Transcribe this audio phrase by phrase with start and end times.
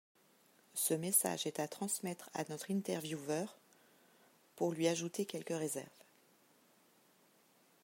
[0.73, 3.55] ce message est à transmettre à notre intervieveur
[4.55, 5.89] pour lui ajouter quelques réserves